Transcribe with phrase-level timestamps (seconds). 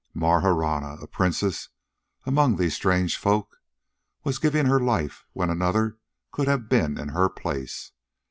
[0.15, 1.69] Marahna a princess
[2.25, 3.61] among these strange folk
[4.23, 5.99] was giving her life when another
[6.31, 7.91] could have been in her place.